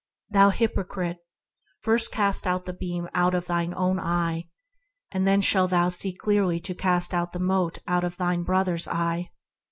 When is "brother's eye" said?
8.37-9.29